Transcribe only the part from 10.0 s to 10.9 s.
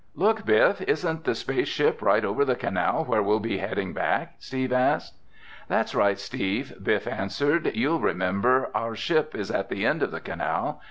of the canal.